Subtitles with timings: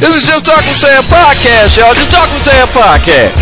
[0.00, 1.92] This is Just Talk with Sam podcast, y'all.
[1.92, 3.36] Just Talk with Sam podcast.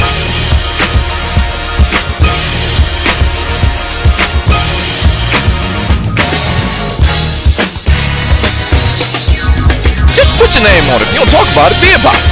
[10.16, 11.06] Just put your name on it.
[11.06, 12.26] If you don't talk about it, be about it.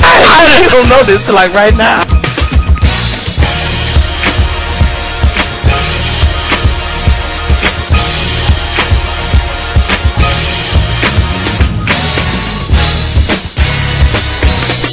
[0.00, 2.11] I don't know this like right now.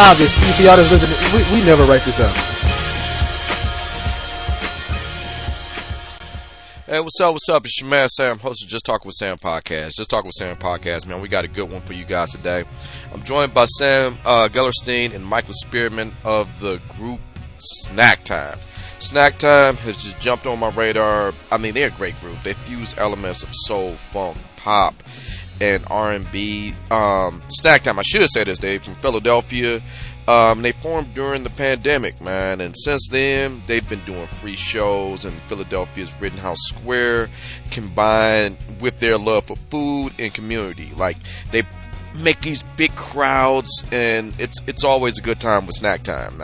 [0.00, 2.32] Obvious if y'all that's listening, we, we never write this out.
[6.86, 7.32] Hey, what's up?
[7.32, 7.64] What's up?
[7.66, 9.96] It's your man Sam, host of Just Talk with Sam podcast.
[9.96, 11.20] Just Talk with Sam podcast, man.
[11.20, 12.64] We got a good one for you guys today.
[13.12, 17.20] I'm joined by Sam uh, Gellerstein and Michael Spearman of the group
[17.58, 18.60] Snack Time.
[19.00, 21.32] Snack Time has just jumped on my radar.
[21.50, 22.40] I mean, they're a great group.
[22.44, 24.94] They fuse elements of soul, funk, pop,
[25.60, 26.74] and R&B.
[26.90, 29.82] Um, Snack Time, I should have said this, Dave, from Philadelphia.
[30.28, 35.24] Um, they formed during the pandemic, man, and since then they've been doing free shows
[35.24, 37.30] in Philadelphia's Rittenhouse Square,
[37.70, 40.92] combined with their love for food and community.
[40.94, 41.16] Like
[41.50, 41.62] they
[42.18, 46.40] make these big crowds, and it's it's always a good time with snack time.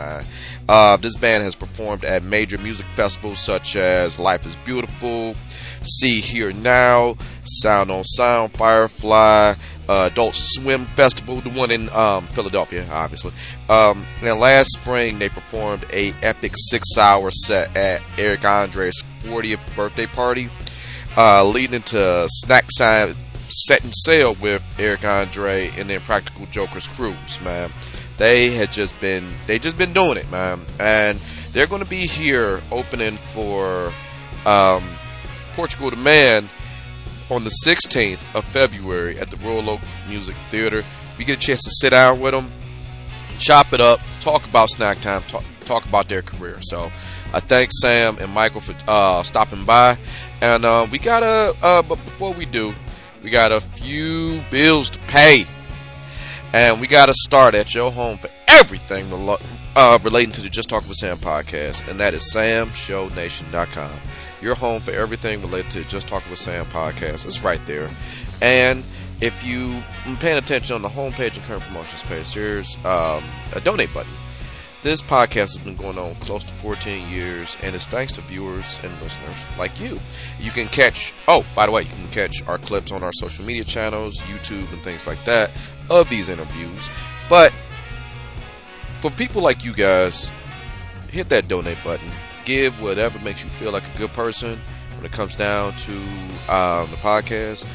[0.67, 5.35] Uh, this band has performed at major music festivals such as Life is Beautiful,
[5.83, 9.53] Sea Hear Now, Sound on Sound, Firefly,
[9.87, 13.31] uh, Adult Swim Festival, the one in um, Philadelphia, obviously.
[13.69, 20.07] Um, and last spring, they performed a epic six-hour set at Eric Andre's 40th birthday
[20.07, 20.49] party,
[21.15, 23.15] uh, leading into Snack Time
[23.49, 27.71] setting sail with Eric Andre and the Impractical Jokers cruise, man.
[28.17, 31.19] They had just been they just been doing it, man, and
[31.51, 33.91] they're going to be here opening for
[34.45, 34.83] um,
[35.53, 36.49] Portugal the Man
[37.29, 40.83] on the 16th of February at the Royal Oak Music Theater.
[41.17, 42.51] We get a chance to sit down with them,
[43.39, 46.59] chop it up, talk about snack time, talk, talk about their career.
[46.61, 46.91] So
[47.33, 49.97] I thank Sam and Michael for uh, stopping by,
[50.41, 51.55] and uh, we gotta.
[51.61, 52.73] Uh, but before we do,
[53.25, 55.47] we got a few bills to pay.
[56.53, 59.11] And we got to start at your home for everything
[59.75, 63.91] uh, relating to the Just Talk with Sam podcast, and that is samshownation.com.
[64.41, 67.25] Your home for everything related to Just Talk with Sam podcast.
[67.25, 67.89] It's right there.
[68.43, 68.83] And
[69.21, 69.81] if you
[70.19, 74.13] paying attention on the homepage and current promotions page, there's um, a donate button.
[74.85, 78.79] This podcast has been going on close to 14 years, and it's thanks to viewers
[78.83, 79.99] and listeners like you.
[80.39, 83.43] You can catch, oh, by the way, you can catch our clips on our social
[83.43, 85.49] media channels, YouTube, and things like that
[85.89, 86.87] of these interviews.
[87.27, 87.51] But
[88.99, 90.31] for people like you guys,
[91.09, 92.11] hit that donate button.
[92.45, 94.61] Give whatever makes you feel like a good person
[94.97, 95.93] when it comes down to
[96.47, 97.65] um, the podcast.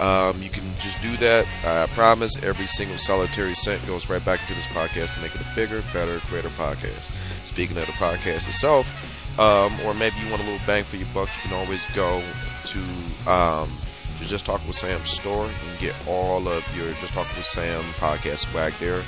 [0.00, 1.46] Um, you can just do that.
[1.64, 5.40] I promise every single solitary cent goes right back to this podcast to make it
[5.40, 7.10] a bigger, better, greater podcast.
[7.46, 8.92] Speaking of the podcast itself,
[9.38, 12.22] um, or maybe you want a little bang for your buck, you can always go
[12.66, 13.70] to um,
[14.18, 17.82] the Just Talk with Sam store and get all of your Just Talk with Sam
[17.94, 19.02] podcast swag there.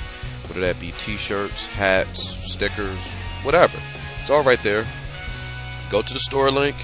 [0.47, 2.99] Whether that be t shirts, hats, stickers,
[3.43, 3.77] whatever.
[4.21, 4.87] It's all right there.
[5.89, 6.75] Go to the store link.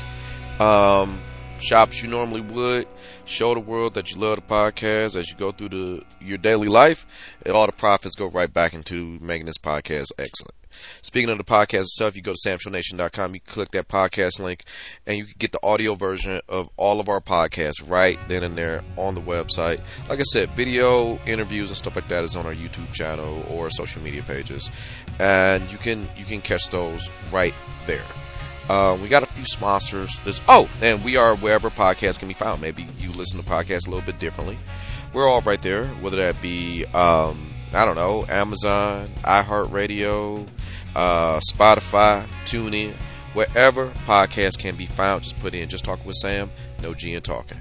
[0.59, 1.21] Um,
[1.63, 2.87] shops you normally would.
[3.25, 6.67] Show the world that you love the podcast as you go through the your daily
[6.67, 7.05] life,
[7.45, 10.55] and all the profits go right back into making this podcast excellent.
[11.01, 14.63] Speaking of the podcast itself, you go to samshownation.com, you click that podcast link,
[15.05, 18.57] and you can get the audio version of all of our podcasts right then and
[18.57, 19.81] there on the website.
[20.09, 23.69] Like I said, video, interviews, and stuff like that is on our YouTube channel or
[23.69, 24.69] social media pages,
[25.19, 27.53] and you can you can catch those right
[27.85, 28.05] there.
[28.69, 30.19] Uh, we got a few sponsors.
[30.21, 32.61] There's, oh, and we are wherever podcasts can be found.
[32.61, 34.57] Maybe you listen to podcasts a little bit differently.
[35.13, 40.47] We're all right there, whether that be, um, I don't know, Amazon, iHeartRadio,
[40.95, 42.93] uh, Spotify, TuneIn,
[43.33, 45.23] wherever podcasts can be found.
[45.23, 46.49] Just put in Just Talk with Sam.
[46.81, 47.57] no G in talking.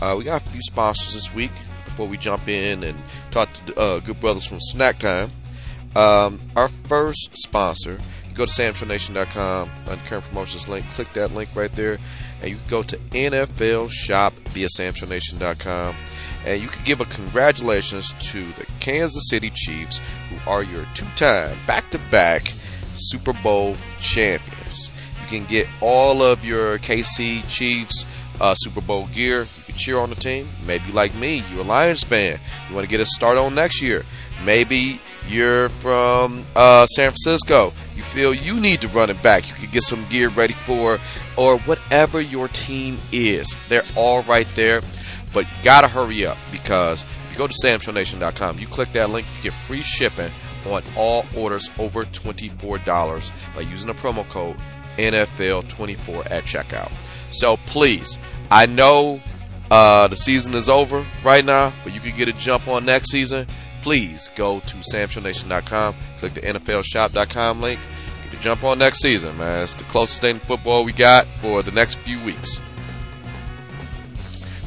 [0.00, 1.50] Uh, we got a few sponsors this week
[1.84, 2.98] before we jump in and
[3.30, 5.30] talk to uh, good brothers from Snack Time.
[5.94, 7.98] Um, our first sponsor,
[8.34, 11.98] go to samshownation.com on current promotions link, click that link right there,
[12.40, 15.94] and you can go to NFL Shop via samshownation.com.
[16.44, 20.00] And you can give a congratulations to the Kansas City Chiefs,
[20.30, 22.52] who are your two time, back to back
[22.94, 24.90] Super Bowl champions.
[25.22, 28.06] You can get all of your KC Chiefs
[28.40, 29.42] uh, Super Bowl gear.
[29.42, 30.48] You can cheer on the team.
[30.66, 32.40] Maybe like me, you're a Lions fan.
[32.68, 34.04] You want to get a start on next year.
[34.44, 37.72] Maybe you're from uh, San Francisco.
[38.00, 39.46] You feel you need to run it back.
[39.46, 40.98] You can get some gear ready for,
[41.36, 43.58] or whatever your team is.
[43.68, 44.80] They're all right there.
[45.34, 49.26] But you gotta hurry up because if you go to samshownation.com, you click that link,
[49.36, 50.32] you get free shipping
[50.64, 54.56] on all orders over $24 by using the promo code
[54.96, 56.90] NFL24 at checkout.
[57.32, 58.18] So please,
[58.50, 59.20] I know
[59.70, 63.10] uh, the season is over right now, but you can get a jump on next
[63.10, 63.46] season.
[63.82, 67.80] Please go to samshownation.com, click the NFLshop.com link,
[68.30, 69.62] get jump on next season, man.
[69.62, 72.60] It's the closest thing to football we got for the next few weeks.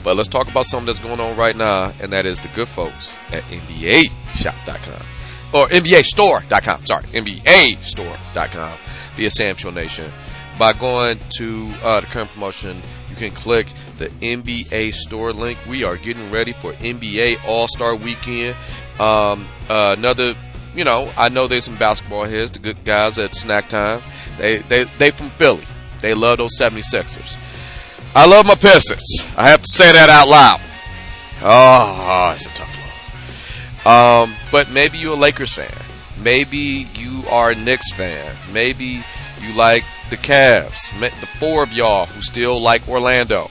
[0.03, 2.67] But let's talk about something that's going on right now, and that is the good
[2.67, 5.05] folks at NBAshop.com.
[5.53, 6.85] Or NBAstore.com.
[6.85, 8.77] Sorry, NBAstore.com
[9.15, 9.55] via Sam.
[10.59, 13.67] By going to uh, the current promotion, you can click
[13.97, 15.59] the NBA store link.
[15.67, 18.55] We are getting ready for NBA All Star Weekend.
[18.99, 20.35] Um, uh, another,
[20.75, 24.01] you know, I know there's some basketball heads, the good guys at Snack Time.
[24.37, 25.65] They they they from Philly.
[26.01, 27.37] They love those 76ers.
[28.15, 29.27] I love my Pistons.
[29.37, 30.61] I have to say that out loud.
[31.41, 32.77] Oh, it's a tough
[33.85, 34.29] love.
[34.29, 35.73] Um, but maybe you're a Lakers fan.
[36.21, 38.35] Maybe you are a Knicks fan.
[38.51, 39.01] Maybe
[39.41, 40.89] you like the Cavs.
[40.99, 43.49] The four of y'all who still like Orlando.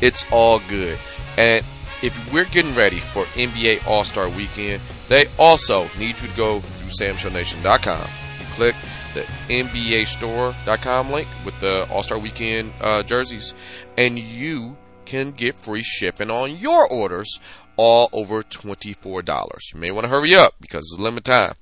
[0.00, 0.98] It's all good.
[1.36, 1.64] And
[2.02, 6.60] if we're getting ready for NBA All Star Weekend, they also need you to go
[6.60, 8.08] to samshownation.com.
[8.40, 8.74] You click
[9.14, 13.54] the NBAstore.com link with the All Star Weekend uh, jerseys,
[13.96, 17.40] and you can get free shipping on your orders
[17.76, 19.58] all over $24.
[19.72, 21.54] You may want to hurry up because it's limited time.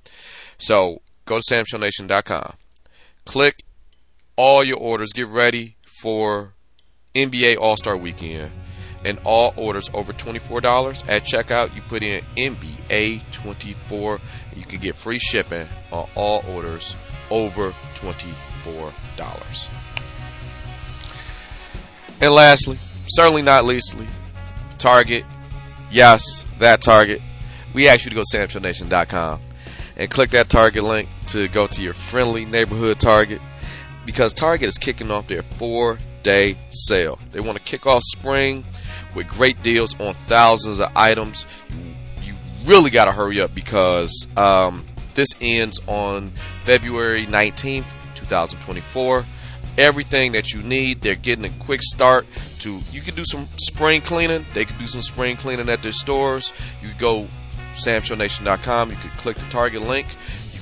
[0.58, 2.54] So go to samshownation.com.
[3.24, 3.62] Click
[4.36, 5.12] all your orders.
[5.12, 6.53] Get ready for
[7.14, 8.50] NBA All Star Weekend.
[9.04, 14.20] And all orders over $24 at checkout, you put in NBA24
[14.50, 16.96] and you can get free shipping on all orders
[17.30, 19.68] over $24.
[22.22, 22.78] And lastly,
[23.08, 24.06] certainly not leastly,
[24.78, 25.26] Target.
[25.90, 27.20] Yes, that Target.
[27.74, 29.40] We ask you to go to samshownation.com
[29.96, 33.42] and click that Target link to go to your friendly neighborhood Target
[34.06, 37.20] because Target is kicking off their four day sale.
[37.30, 38.64] They want to kick off spring
[39.14, 41.46] with great deals on thousands of items.
[42.22, 42.34] You,
[42.64, 46.32] really got to hurry up because um, this ends on
[46.64, 47.84] February 19th,
[48.14, 49.24] 2024.
[49.76, 52.26] Everything that you need, they're getting a quick start
[52.60, 52.80] to.
[52.90, 54.46] You can do some spring cleaning.
[54.54, 56.52] They can do some spring cleaning at their stores.
[56.80, 57.28] You go
[57.74, 58.90] samshownation.com.
[58.90, 60.06] You can click the Target link.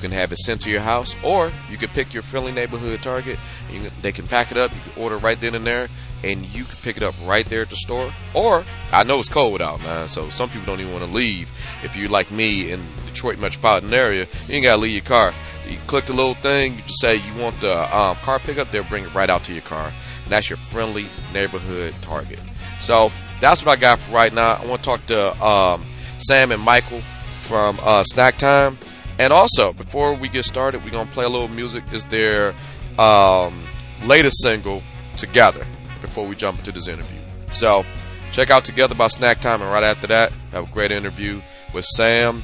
[0.03, 3.39] Can have it sent to your house, or you can pick your friendly neighborhood Target.
[3.71, 4.73] Can, they can pack it up.
[4.75, 5.87] You can order right then and there,
[6.25, 8.13] and you can pick it up right there at the store.
[8.35, 11.53] Or I know it's cold out, man, so some people don't even want to leave.
[11.85, 15.33] If you're like me in Detroit metropolitan area, you ain't gotta leave your car.
[15.69, 16.75] You click the little thing.
[16.75, 18.73] You just say you want the um, car pickup.
[18.73, 19.93] They'll bring it right out to your car.
[20.25, 22.41] And that's your friendly neighborhood Target.
[22.81, 24.55] So that's what I got for right now.
[24.55, 25.87] I want to talk to um,
[26.19, 27.03] Sam and Michael
[27.39, 28.79] from uh, Snack Time.
[29.19, 31.85] And also, before we get started, we're to play a little music.
[31.93, 32.55] Is their
[32.99, 33.65] um,
[34.05, 34.83] latest single,
[35.17, 35.67] Together,
[36.01, 37.19] before we jump into this interview.
[37.53, 37.85] So,
[38.33, 39.61] check out Together by Snack Time.
[39.61, 41.43] And right after that, have a great interview
[41.75, 42.43] with Sam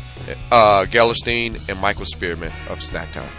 [0.50, 3.30] uh, Gellerstein and Michael Spearman of Snack Time.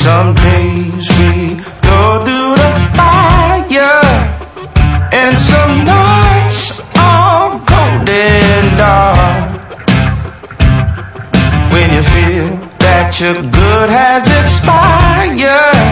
[0.00, 0.34] Some
[1.08, 4.04] we go through the fire,
[5.12, 9.64] and some nights are cold and dark.
[11.72, 12.48] When you feel
[12.84, 15.88] that your good has expired,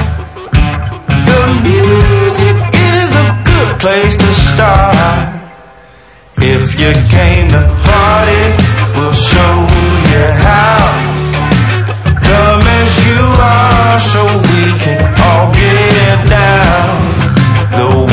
[1.31, 2.57] the music
[2.93, 5.41] is a good place to start.
[6.37, 8.45] If you came to party,
[8.95, 9.55] we'll show
[10.13, 10.77] you how.
[12.29, 14.28] Come as you are so
[14.79, 16.99] can all get down.
[17.73, 18.08] The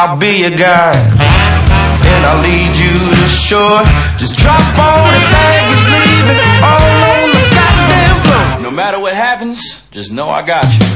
[0.00, 0.94] I'll be your guide.
[0.94, 3.82] And I'll lead you to shore.
[4.16, 8.62] Just drop on the baggage, leave it all on the goddamn floor.
[8.62, 10.86] No matter what happens, just know I got you.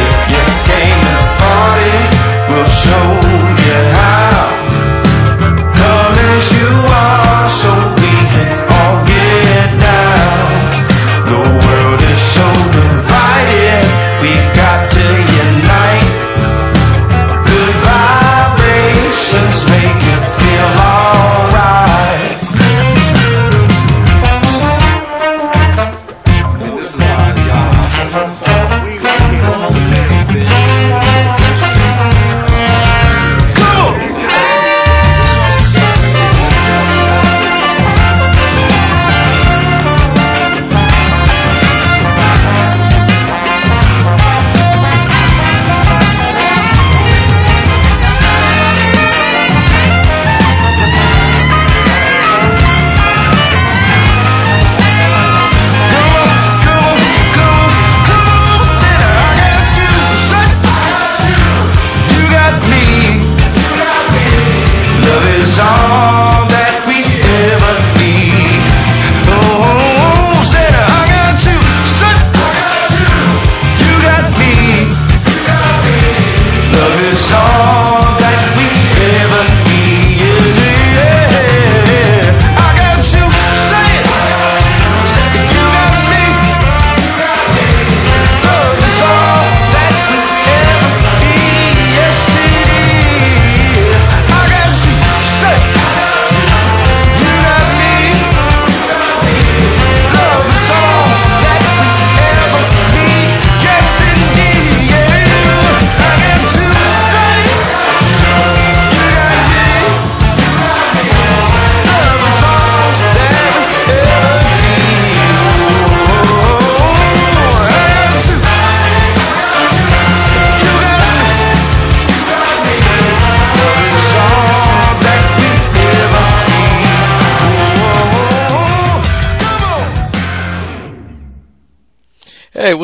[0.00, 2.00] If you came to party,
[2.48, 3.04] we'll show
[3.68, 4.39] you how.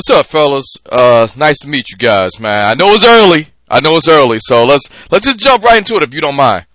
[0.08, 0.76] What's up, fellas?
[0.88, 2.70] Uh, nice to meet you guys, man.
[2.70, 3.48] I know it's early.
[3.68, 6.36] I know it's early, so let's let's just jump right into it if you don't
[6.36, 6.66] mind.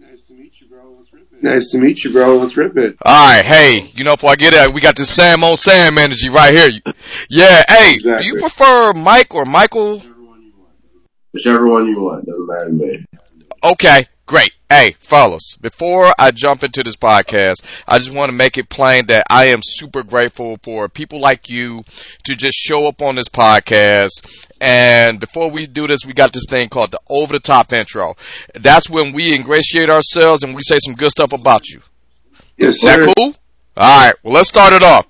[0.00, 0.90] Nice to meet you, bro.
[0.98, 1.42] Let's rip it.
[1.42, 2.36] Nice to meet you, bro.
[2.36, 2.96] Let's rip it.
[3.04, 5.98] All right, hey, you know before I get it, we got this Sam on Sam
[5.98, 6.70] energy right here.
[7.30, 10.02] Yeah, hey, do you prefer Mike or Michael?
[11.32, 12.26] Whichever one you want.
[12.26, 13.04] Doesn't matter to me.
[13.62, 14.52] Okay, great.
[14.68, 19.06] Hey, fellas, before I jump into this podcast, I just want to make it plain
[19.06, 21.82] that I am super grateful for people like you
[22.24, 24.46] to just show up on this podcast.
[24.60, 28.16] And before we do this, we got this thing called the over the top intro.
[28.54, 31.80] That's when we ingratiate ourselves and we say some good stuff about you.
[32.58, 33.37] Yes, Is that sir.
[33.78, 33.86] Cool?
[33.86, 35.06] Alright, well let's start it off.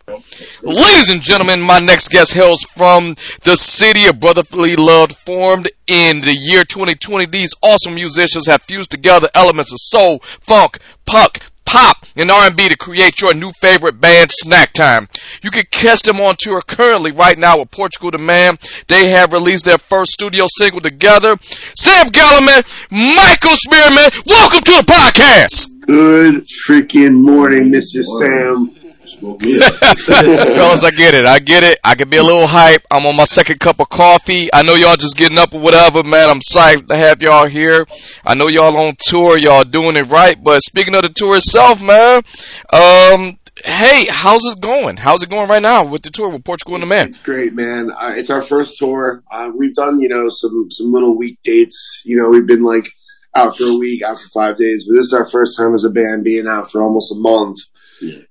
[0.63, 6.21] Ladies and gentlemen, my next guest hails from the city of brotherly love formed in
[6.21, 7.27] the year 2020.
[7.27, 12.77] These awesome musicians have fused together elements of soul, funk, punk, pop, and R&B to
[12.77, 15.09] create your new favorite band, Snack Time.
[15.43, 18.59] You can catch them on tour currently right now with Portugal the Man.
[18.89, 21.37] They have released their first studio single together.
[21.77, 25.78] Sam Gellerman, Michael Spearman, welcome to the podcast!
[25.89, 28.05] Good freaking morning, Mr.
[28.05, 28.75] Sam.
[30.05, 31.25] Fellas, I get it.
[31.25, 31.79] I get it.
[31.83, 32.83] I can be a little hype.
[32.91, 34.51] I'm on my second cup of coffee.
[34.53, 36.29] I know y'all just getting up or whatever, man.
[36.29, 37.87] I'm psyched to have y'all here.
[38.27, 39.39] I know y'all on tour.
[39.39, 40.37] Y'all doing it right.
[40.45, 42.23] But speaking of the tour itself, man,
[42.71, 44.99] um, hey, how's it going?
[44.99, 47.09] How's it going right now with the tour with Portugal and the Man?
[47.09, 47.91] It's great, man.
[47.93, 49.23] Uh, it's our first tour.
[49.31, 52.03] Uh, we've done, you know, some some little week dates.
[52.05, 52.93] You know, we've been like
[53.39, 55.85] out for a week, out for five days, but this is our first time as
[55.85, 57.59] a band being out for almost a month.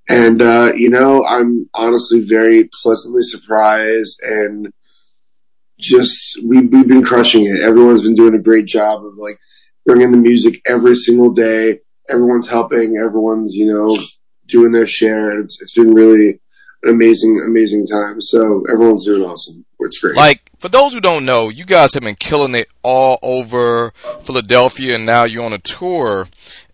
[0.08, 4.72] And uh, you know, I'm honestly very pleasantly surprised and
[5.80, 7.62] just we we've been crushing it.
[7.62, 9.38] Everyone's been doing a great job of like
[9.86, 11.80] bringing the music every single day.
[12.10, 12.98] Everyone's helping.
[12.98, 13.98] Everyone's you know
[14.48, 15.40] doing their share.
[15.40, 16.40] It's it's been really
[16.84, 18.22] an amazing amazing time.
[18.22, 19.66] So everyone's doing awesome.
[19.80, 20.16] It's great.
[20.16, 23.92] Like, for those who don't know, you guys have been killing it all over
[24.24, 26.28] Philadelphia and now you're on a tour.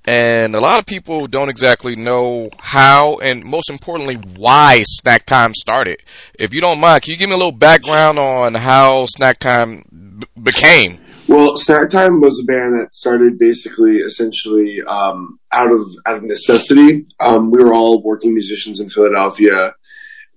[0.06, 5.54] And a lot of people don't exactly know how and most importantly why Snack Time
[5.54, 6.02] started.
[6.38, 10.20] If you don't mind, can you give me a little background on how Snack Time
[10.20, 11.00] b- became?
[11.28, 16.24] Well, Snack Time was a band that started basically, essentially, um, out of out of
[16.24, 17.06] necessity.
[17.22, 19.74] Um, we were all working musicians in Philadelphia,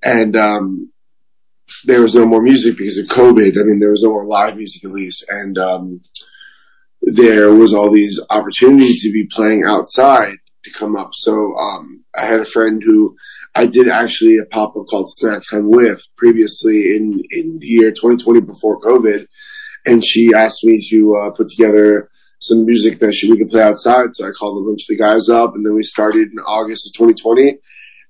[0.04, 0.92] and um,
[1.84, 3.58] there was no more music because of COVID.
[3.58, 6.00] I mean, there was no more live music at least, and um,
[7.02, 11.10] there was all these opportunities to be playing outside to come up.
[11.14, 13.16] So um, I had a friend who
[13.54, 17.90] I did actually a pop up called Snack Time with previously in in the year
[17.90, 19.26] 2020 before COVID,
[19.84, 23.62] and she asked me to uh, put together some music that she, we could play
[23.62, 24.14] outside.
[24.14, 26.88] So I called a bunch of the guys up, and then we started in August
[26.88, 27.58] of 2020,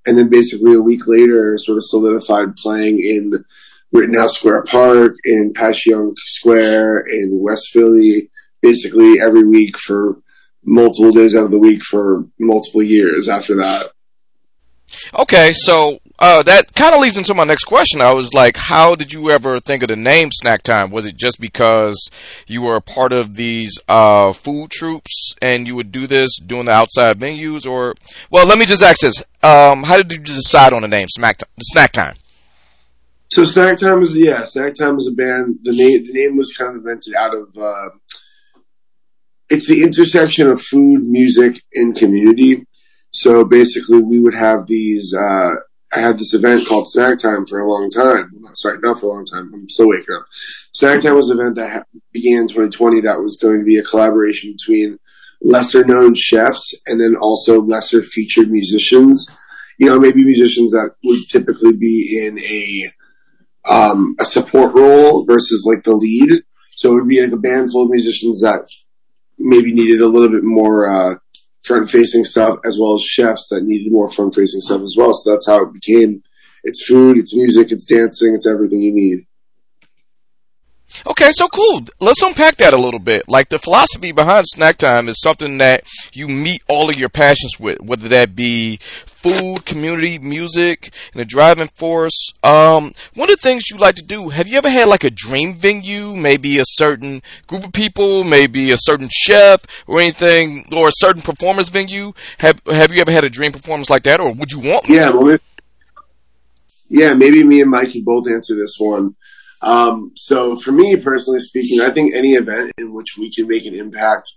[0.07, 3.43] and then basically a week later, sort of solidified playing in
[3.91, 8.29] Rittenhouse Square Park, in Passyunk Square, in West Philly,
[8.61, 10.17] basically every week for
[10.63, 13.91] multiple days out of the week for multiple years after that.
[15.19, 18.01] Okay, so uh, that kind of leads into my next question.
[18.01, 20.89] I was like, how did you ever think of the name Snack Time?
[20.89, 22.09] Was it just because
[22.47, 26.65] you were a part of these uh, food troops and you would do this doing
[26.65, 27.93] the outside venues, or
[28.31, 31.41] well, let me just ask this: um, How did you decide on the name Snack
[31.61, 32.15] Snack Time?
[33.29, 35.59] So Snack Time is yeah, Snack Time is a band.
[35.63, 37.57] The name the name was kind of invented out of.
[37.57, 37.89] Uh,
[39.49, 42.65] it's the intersection of food, music, and community.
[43.11, 45.13] So basically, we would have these.
[45.13, 45.51] Uh,
[45.93, 48.31] I had this event called Snack Time for a long time.
[48.55, 49.51] Sorry, not for a long time.
[49.53, 50.25] I'm still waking up.
[50.73, 53.83] Snack Time was an event that began in 2020 that was going to be a
[53.83, 54.99] collaboration between
[55.41, 59.27] lesser known chefs and then also lesser featured musicians.
[59.77, 62.91] You know, maybe musicians that would typically be in a
[63.71, 66.41] um, a support role versus like the lead.
[66.75, 68.67] So it would be like a band full of musicians that
[69.37, 71.15] maybe needed a little bit more uh,
[71.67, 75.13] front facing stuff, as well as chefs that needed more front facing stuff as well.
[75.13, 76.23] So that's how it became.
[76.63, 79.27] It's food, it's music, it's dancing, it's everything you need.
[81.09, 81.81] Okay, so cool.
[82.01, 83.29] Let's unpack that a little bit.
[83.29, 87.57] Like the philosophy behind snack time is something that you meet all of your passions
[87.57, 92.31] with, whether that be food, community, music, and a driving force.
[92.43, 95.09] Um, one of the things you like to do, have you ever had like a
[95.09, 100.89] dream venue, maybe a certain group of people, maybe a certain chef or anything, or
[100.89, 102.11] a certain performance venue?
[102.39, 104.89] Have, have you ever had a dream performance like that or would you want?
[104.89, 105.37] Yeah,
[106.89, 109.15] yeah, maybe me and Mike can both answer this one.
[109.61, 113.65] Um, so for me personally speaking, I think any event in which we can make
[113.65, 114.31] an impact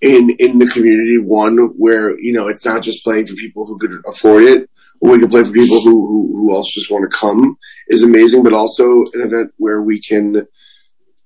[0.00, 3.78] in in the community, one where you know it's not just playing for people who
[3.78, 7.10] could afford it, or we can play for people who who, who also just want
[7.10, 7.56] to come,
[7.88, 8.42] is amazing.
[8.42, 10.46] But also an event where we can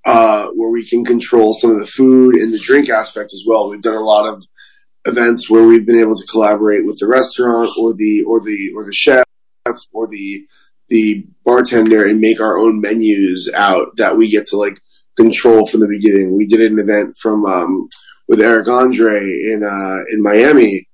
[0.04, 3.70] uh, where we can control some of the food and the drink aspect as well.
[3.70, 4.44] We've done a lot of
[5.06, 8.84] events where we've been able to collaborate with the restaurant or the or the or
[8.84, 9.24] the chef
[9.92, 10.46] or the
[10.94, 14.78] the bartender and make our own menus out that we get to like
[15.16, 16.36] control from the beginning.
[16.36, 17.88] We did an event from um,
[18.28, 20.88] with Eric Andre in uh, in Miami,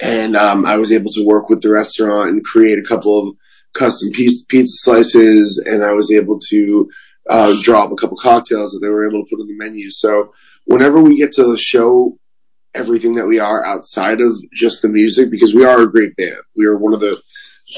[0.00, 3.36] and um, I was able to work with the restaurant and create a couple of
[3.74, 6.90] custom pizza, pizza slices, and I was able to
[7.30, 9.92] uh, draw up a couple cocktails that they were able to put on the menu.
[9.92, 10.32] So
[10.66, 12.18] whenever we get to show
[12.74, 16.42] everything that we are outside of just the music, because we are a great band,
[16.56, 17.22] we are one of the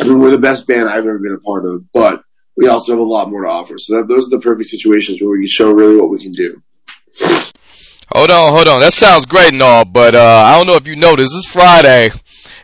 [0.01, 2.23] we're the best band I've ever been a part of, but
[2.57, 3.79] we also have a lot more to offer.
[3.79, 6.33] So that, those are the perfect situations where we can show really what we can
[6.33, 6.63] do.
[8.13, 8.81] Hold on, hold on.
[8.81, 11.35] That sounds great and all, but uh, I don't know if you know this.
[11.35, 12.11] It's Friday,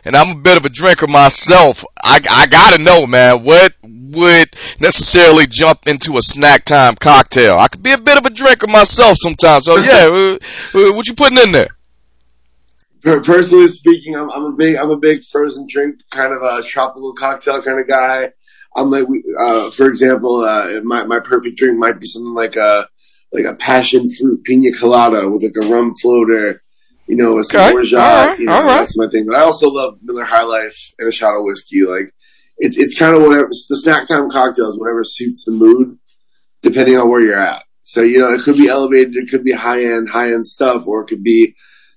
[0.05, 1.83] and I'm a bit of a drinker myself.
[2.03, 7.57] I, I gotta know, man, what would necessarily jump into a snack time cocktail?
[7.57, 9.65] I could be a bit of a drinker myself sometimes.
[9.65, 10.07] So yeah,
[10.71, 11.75] what you putting in there?
[13.03, 17.13] Personally speaking, I'm, I'm a big, I'm a big frozen drink kind of a tropical
[17.13, 18.31] cocktail kind of guy.
[18.75, 19.05] I'm like,
[19.39, 22.87] uh, for example, uh, my, my perfect drink might be something like a,
[23.31, 26.63] like a passion fruit pina colada with like a rum floater,
[27.07, 27.73] you know, some Okay.
[27.73, 28.39] orgeat, All right.
[28.39, 28.79] you know, right.
[28.79, 29.25] that's my thing.
[29.27, 31.83] But I also love Miller High Life and a shot of whiskey.
[31.83, 32.13] Like,
[32.57, 35.97] it's, it's kind of whatever, the snack time cocktails, whatever suits the mood,
[36.61, 37.63] depending on where you're at.
[37.81, 40.87] So, you know, it could be elevated, it could be high end, high end stuff,
[40.87, 41.55] or it could be,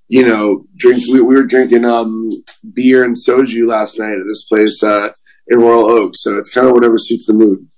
[0.08, 1.02] you know, drink.
[1.08, 2.30] We, we were drinking um,
[2.74, 5.08] beer and soju last night at this place uh,
[5.48, 6.12] in Royal Oak.
[6.16, 7.68] So it's kind of whatever suits the mood.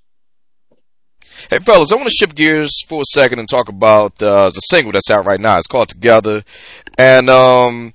[1.50, 4.60] Hey, fellas, I want to shift gears for a second and talk about uh, the
[4.60, 5.56] single that's out right now.
[5.56, 6.42] It's called Together,
[6.98, 7.94] and um,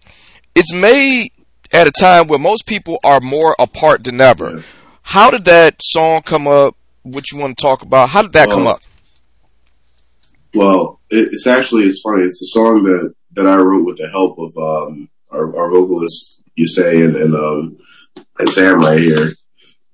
[0.56, 1.32] it's made
[1.72, 4.64] at a time where most people are more apart than ever.
[5.02, 6.78] How did that song come up?
[7.02, 8.10] What you want to talk about?
[8.10, 8.82] How did that come up?
[10.54, 12.24] Well, it's actually it's funny.
[12.24, 16.42] It's a song that that I wrote with the help of um, our, our vocalist
[16.58, 17.78] Yesseh and and, um,
[18.40, 19.32] and Sam right here,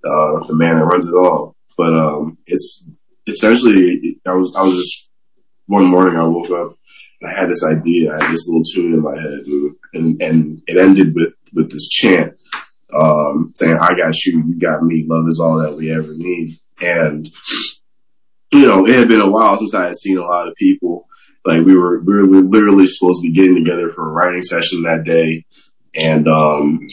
[0.03, 1.55] uh, the man that runs it all.
[1.77, 2.87] But um, it's
[3.27, 5.07] essentially I was I was just
[5.67, 6.77] one morning I woke up
[7.21, 8.13] and I had this idea.
[8.13, 11.71] I had this little tune in my head, and and, and it ended with with
[11.71, 12.33] this chant
[12.93, 15.05] um, saying, "I got you, you got me.
[15.07, 17.29] Love is all that we ever need." And
[18.51, 21.05] you know, it had been a while since I had seen a lot of people
[21.49, 24.83] Like we were we were literally supposed to be getting together for a writing session
[24.83, 25.45] that day,
[25.95, 26.87] and um,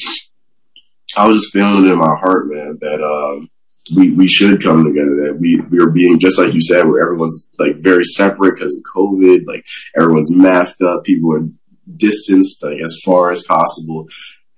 [1.15, 3.51] I was just feeling in my heart, man, that um,
[3.95, 5.27] we we should come together.
[5.27, 8.77] That we we are being just like you said, where everyone's like very separate because
[8.79, 9.47] of COVID.
[9.47, 11.47] Like everyone's masked up, people are
[11.95, 14.09] distanced like as far as possible.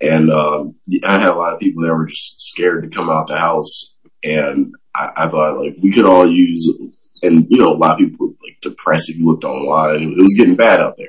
[0.00, 3.26] And um, I had a lot of people that were just scared to come out
[3.26, 6.72] the house, and I, I thought like we could all use,
[7.20, 10.14] and you know, a lot of people depressed if you looked online.
[10.16, 11.08] It was getting bad out there,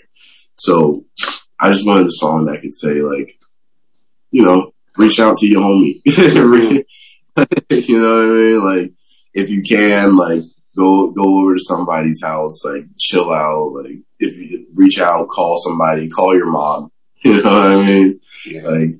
[0.55, 1.05] so
[1.59, 3.37] I just wanted a song that could say like,
[4.31, 6.01] you know, reach out to your homie.
[6.05, 8.65] you know what I mean?
[8.65, 8.93] Like,
[9.33, 10.43] if you can, like,
[10.75, 13.73] go go over to somebody's house, like, chill out.
[13.73, 16.91] Like, if you reach out, call somebody, call your mom.
[17.21, 18.19] You know what I mean?
[18.45, 18.61] Yeah.
[18.61, 18.95] Like,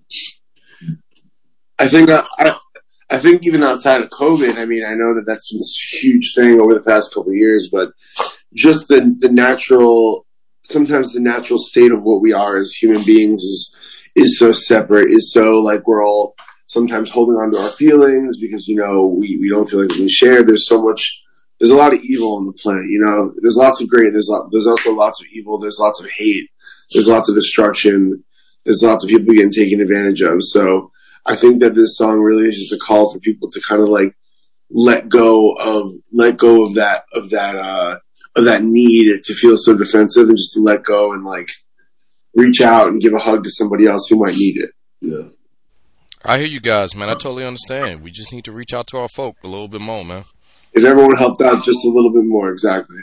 [1.80, 2.60] I think I, I,
[3.10, 6.34] I think even outside of COVID, I mean, I know that that's been a huge
[6.36, 7.94] thing over the past couple of years, but
[8.54, 10.26] just the the natural,
[10.64, 13.76] sometimes the natural state of what we are as human beings is
[14.16, 16.36] is so separate, is so like we're all
[16.66, 19.98] sometimes holding on to our feelings because you know we we don't feel like we
[19.98, 20.44] can share.
[20.44, 21.22] There's so much.
[21.60, 23.34] There's a lot of evil on the planet, you know.
[23.42, 24.14] There's lots of great.
[24.14, 25.60] There's lot, there's also lots of evil.
[25.60, 26.50] There's lots of hate.
[26.94, 28.24] There's lots of destruction.
[28.64, 30.38] There's lots of people getting taken advantage of.
[30.42, 30.92] So
[31.26, 33.90] I think that this song really is just a call for people to kind of
[33.90, 34.16] like
[34.70, 37.98] let go of let go of that of that uh
[38.36, 41.50] of that need to feel so defensive and just to let go and like
[42.36, 44.72] reach out and give a hug to somebody else who might need it.
[45.02, 45.30] yeah.
[46.24, 47.10] I hear you guys, man.
[47.10, 48.02] I totally understand.
[48.02, 50.26] We just need to reach out to our folk a little bit more, man.
[50.74, 52.98] If everyone helped out just a little bit more, exactly.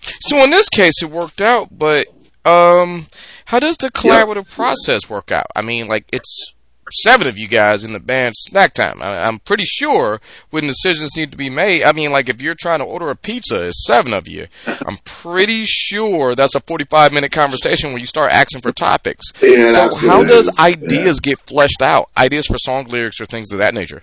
[0.00, 2.06] So in this case, it worked out, but
[2.44, 3.06] um,
[3.46, 5.46] how does the collaborative process work out?
[5.56, 6.54] I mean, like it's
[6.92, 9.00] seven of you guys in the band snack time.
[9.02, 11.82] I, I'm pretty sure when decisions need to be made.
[11.82, 14.46] I mean, like if you're trying to order a pizza, it's seven of you.
[14.66, 19.26] I'm pretty sure that's a 45 minute conversation when you start asking for topics.
[19.42, 22.08] Yeah, so how does ideas get fleshed out?
[22.16, 24.02] Ideas for song lyrics or things of that nature.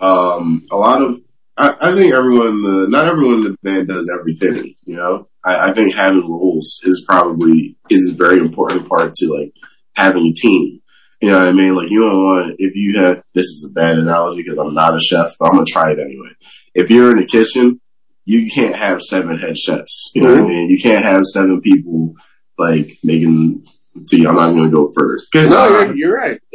[0.00, 1.20] um, a lot of
[1.56, 4.74] I, I think everyone the not everyone in the band does everything.
[4.84, 9.26] You know, I, I think having roles is probably is a very important part to
[9.26, 9.52] like
[9.94, 10.80] having a team.
[11.20, 11.74] You know what I mean?
[11.74, 14.94] Like you don't want if you have this is a bad analogy because I'm not
[14.94, 16.30] a chef, but I'm gonna try it anyway.
[16.74, 17.80] If you're in the kitchen,
[18.24, 20.10] you can't have seven head chefs.
[20.14, 20.48] You know what I mm-hmm.
[20.48, 20.70] mean?
[20.70, 22.14] You can't have seven people
[22.56, 23.64] like making.
[24.06, 26.40] See, I'm not gonna go first because No, you're, uh, you're right.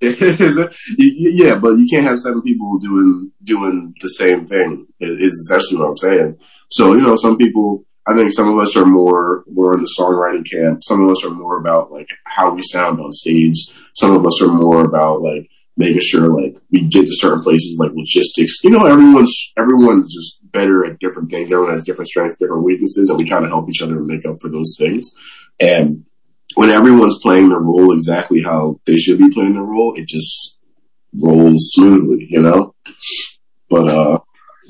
[0.00, 4.86] yeah, but you can't have seven people doing doing the same thing.
[5.00, 6.38] Is essentially what I'm saying.
[6.70, 7.84] So you know, some people.
[8.08, 10.82] I think some of us are more more in the songwriting camp.
[10.82, 13.68] Some of us are more about like how we sound on stage.
[13.94, 17.78] Some of us are more about like making sure like we get to certain places
[17.78, 18.64] like logistics.
[18.64, 21.52] You know, everyone's everyone's just better at different things.
[21.52, 24.40] Everyone has different strengths, different weaknesses, and we kind of help each other make up
[24.40, 25.12] for those things.
[25.60, 26.04] And
[26.54, 30.58] when everyone's playing their role exactly how they should be playing their role, it just
[31.12, 32.74] rolls smoothly, you know?
[33.68, 34.18] But, uh,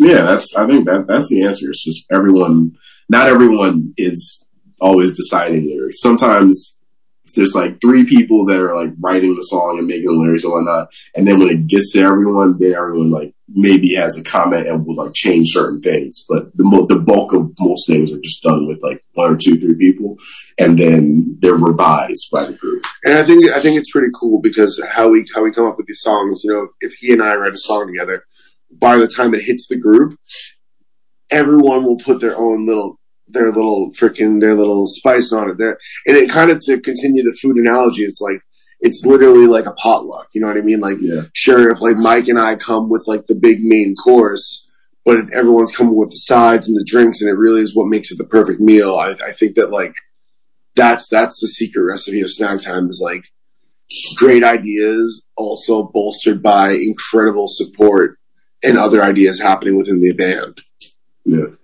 [0.09, 1.68] yeah, that's, I think that, that's the answer.
[1.71, 2.77] It's just everyone,
[3.09, 4.47] not everyone is
[4.81, 6.01] always deciding lyrics.
[6.01, 6.79] Sometimes
[7.37, 10.53] there's like three people that are like writing the song and making the lyrics and
[10.53, 10.90] whatnot.
[11.14, 14.87] And then when it gets to everyone, then everyone like maybe has a comment and
[14.87, 16.25] will like change certain things.
[16.29, 19.59] But the the bulk of most things are just done with like one or two,
[19.59, 20.16] three people,
[20.59, 22.85] and then they're revised by the group.
[23.05, 25.77] And I think I think it's pretty cool because how we how we come up
[25.77, 26.40] with these songs.
[26.44, 28.25] You know, if he and I write a song together,
[28.71, 30.19] by the time it hits the group,
[31.31, 32.99] everyone will put their own little
[33.31, 35.79] their little freaking their little spice on it there.
[36.07, 38.41] And it kind of to continue the food analogy, it's like
[38.81, 40.29] it's literally like a potluck.
[40.33, 40.81] You know what I mean?
[40.81, 41.23] Like Yeah.
[41.35, 44.67] sure, if like Mike and I come with like the big main course,
[45.05, 47.89] but if everyone's coming with the sides and the drinks, and it really is what
[47.89, 48.95] makes it the perfect meal.
[48.97, 49.95] I, I think that like
[50.75, 53.25] that's that's the secret recipe of snack time is like
[54.17, 58.18] great ideas, also bolstered by incredible support
[58.62, 60.61] and other ideas happening within the band.
[61.25, 61.55] Yeah.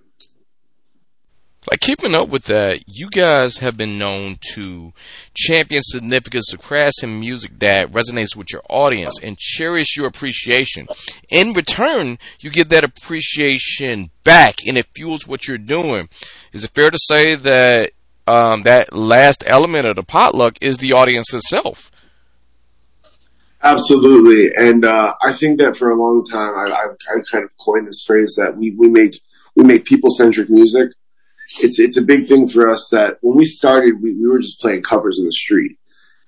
[1.70, 4.92] Like keeping up with that, you guys have been known to
[5.32, 10.86] champion significance of crafts and music that resonates with your audience and cherish your appreciation.
[11.30, 16.10] In return, you get that appreciation back and it fuels what you're doing.
[16.52, 17.92] Is it fair to say that
[18.26, 21.90] um, that last element of the potluck is the audience itself?
[23.64, 27.56] Absolutely, and uh, I think that for a long time, I, I, I kind of
[27.56, 29.18] coined this phrase that we, we make
[29.56, 30.90] we make people centric music.
[31.62, 34.60] It's it's a big thing for us that when we started, we, we were just
[34.60, 35.78] playing covers in the street,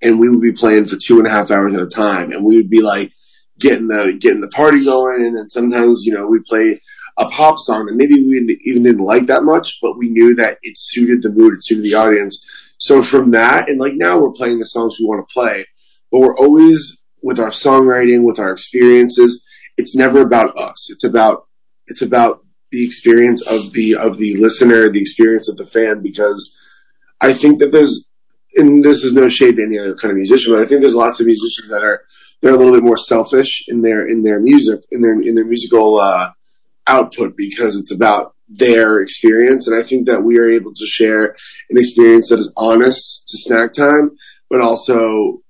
[0.00, 2.42] and we would be playing for two and a half hours at a time, and
[2.42, 3.12] we would be like
[3.58, 6.80] getting the getting the party going, and then sometimes you know we play
[7.18, 10.56] a pop song that maybe we even didn't like that much, but we knew that
[10.62, 12.42] it suited the mood, it suited the audience.
[12.78, 15.66] So from that, and like now we're playing the songs we want to play,
[16.10, 16.96] but we're always
[17.26, 19.42] with our songwriting, with our experiences.
[19.76, 20.86] It's never about us.
[20.90, 21.48] It's about
[21.88, 26.02] it's about the experience of the of the listener, the experience of the fan.
[26.02, 26.56] Because
[27.20, 28.06] I think that there's,
[28.54, 30.94] and this is no shade to any other kind of musician, but I think there's
[30.94, 32.02] lots of musicians that are
[32.40, 35.44] they're a little bit more selfish in their in their music in their in their
[35.44, 36.30] musical uh,
[36.86, 39.66] output because it's about their experience.
[39.66, 41.34] And I think that we are able to share
[41.70, 44.12] an experience that is honest to snack time,
[44.48, 45.42] but also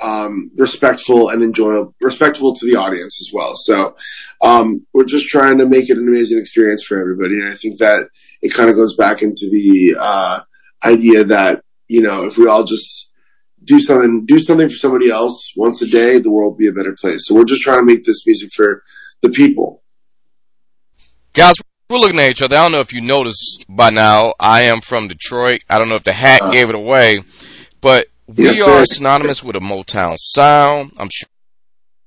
[0.00, 3.54] um, respectful and enjoyable, respectful to the audience as well.
[3.56, 3.96] So
[4.42, 7.34] um, we're just trying to make it an amazing experience for everybody.
[7.34, 8.08] And I think that
[8.42, 10.40] it kind of goes back into the uh,
[10.84, 13.10] idea that you know if we all just
[13.64, 16.72] do something, do something for somebody else once a day, the world will be a
[16.72, 17.26] better place.
[17.26, 18.84] So we're just trying to make this music for
[19.22, 19.82] the people.
[21.32, 21.54] Guys,
[21.90, 22.56] we're looking at each other.
[22.56, 24.34] I don't know if you noticed by now.
[24.38, 25.62] I am from Detroit.
[25.68, 27.24] I don't know if the hat uh, gave it away,
[27.80, 30.92] but we yes, are synonymous with a Motown sound.
[30.98, 31.28] I'm sure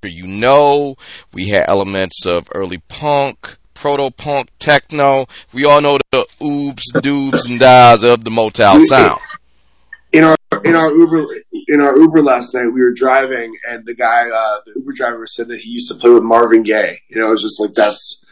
[0.04, 0.96] you know.
[1.34, 5.28] We had elements of early punk, proto punk, techno.
[5.54, 9.20] We all know the oobs, doobs, and das of the Motown sound.
[10.12, 11.26] In our in our Uber
[11.68, 15.28] in our Uber last night, we were driving, and the guy, uh, the Uber driver,
[15.28, 17.00] said that he used to play with Marvin Gaye.
[17.10, 18.26] You know, it was just like that's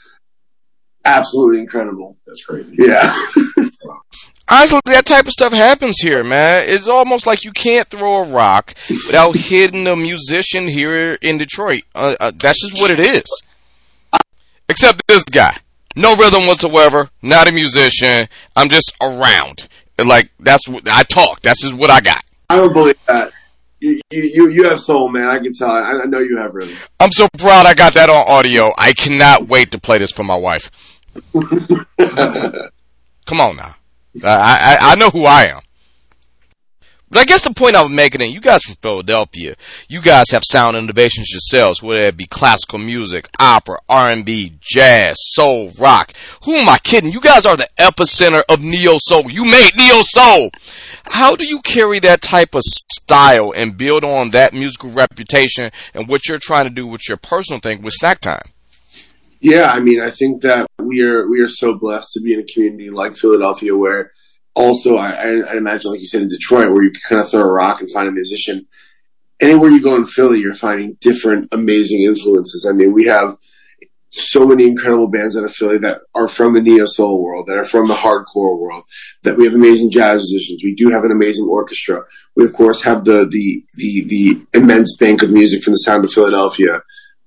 [1.05, 2.17] absolutely incredible.
[2.25, 2.75] That's crazy.
[2.77, 3.15] Yeah.
[4.49, 6.63] Honestly, that type of stuff happens here, man.
[6.67, 11.83] It's almost like you can't throw a rock without hitting a musician here in Detroit.
[11.93, 13.25] Uh, uh, that's just what it is.
[14.69, 15.57] Except this guy.
[15.95, 17.09] No rhythm whatsoever.
[17.21, 18.27] Not a musician.
[18.55, 19.67] I'm just around.
[19.97, 21.41] Like, that's what I talk.
[21.41, 22.23] That's just what I got.
[22.49, 23.33] I don't believe that.
[23.79, 25.25] You, you, you have soul, man.
[25.25, 25.69] I can tell.
[25.69, 26.75] I, I know you have rhythm.
[26.99, 28.71] I'm so proud I got that on audio.
[28.77, 30.71] I cannot wait to play this for my wife.
[31.33, 33.75] Come on now.
[34.23, 35.61] I, I, I know who I am.
[37.09, 39.55] But I guess the point I was making is you guys from Philadelphia,
[39.87, 45.71] you guys have sound innovations yourselves, whether it be classical music, opera, R&B, jazz, soul,
[45.79, 46.11] rock.
[46.43, 47.13] Who am I kidding?
[47.13, 49.31] You guys are the epicenter of neo soul.
[49.31, 50.51] You made neo soul.
[51.05, 56.09] How do you carry that type of style and build on that musical reputation and
[56.09, 58.51] what you're trying to do with your personal thing with Snack Time?
[59.39, 62.39] Yeah, I mean, I think that we are we are so blessed to be in
[62.39, 64.11] a community like Philadelphia, where
[64.55, 67.41] also I, I, imagine, like you said, in Detroit, where you can kind of throw
[67.41, 68.67] a rock and find a musician.
[69.39, 72.65] Anywhere you go in Philly, you're finding different amazing influences.
[72.67, 73.37] I mean, we have
[74.09, 77.57] so many incredible bands out of Philly that are from the neo soul world, that
[77.57, 78.83] are from the hardcore world,
[79.21, 80.63] that we have amazing jazz musicians.
[80.63, 82.03] We do have an amazing orchestra.
[82.35, 86.03] We of course have the the the, the immense bank of music from the sound
[86.03, 86.81] of Philadelphia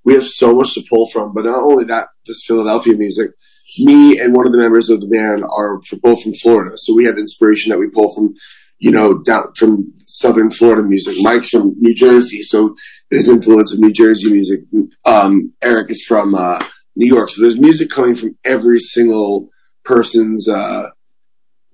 [0.04, 1.32] we have so much to pull from.
[1.34, 3.30] But not only that, this Philadelphia music.
[3.78, 7.04] Me and one of the members of the band are both from Florida, so we
[7.04, 8.34] have inspiration that we pull from,
[8.78, 11.14] you know, down from Southern Florida music.
[11.20, 12.74] Mike's from New Jersey, so
[13.10, 14.60] there's influence of New Jersey music.
[15.04, 16.64] Um, Eric is from uh,
[16.96, 19.50] New York, so there's music coming from every single
[19.84, 20.88] person's, uh,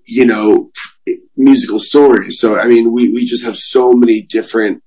[0.04, 0.70] you know,
[1.36, 2.30] musical story.
[2.30, 4.82] So I mean, we we just have so many different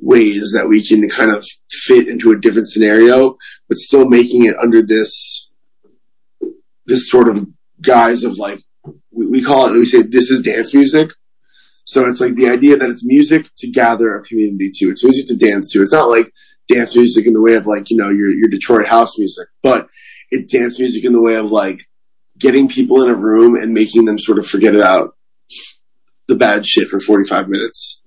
[0.00, 3.36] ways that we can kind of fit into a different scenario,
[3.68, 5.50] but still making it under this
[6.86, 7.46] this sort of
[7.80, 8.60] guise of like
[9.10, 9.78] we, we call it.
[9.78, 11.10] We say this is dance music.
[11.84, 14.90] So it's like the idea that it's music to gather a community to.
[14.90, 15.82] It's music to dance to.
[15.82, 16.30] It's not like
[16.68, 19.88] dance music in the way of like you know your your Detroit house music, but
[20.30, 21.86] it's dance music in the way of like
[22.38, 25.14] getting people in a room and making them sort of forget about
[26.28, 28.02] the bad shit for 45 minutes.